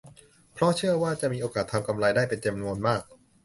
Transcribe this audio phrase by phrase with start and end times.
[0.53, 3.03] เพราะเชื่อว่าจะมีโอกาสทำกำไรได้เป็นจำนวนมาก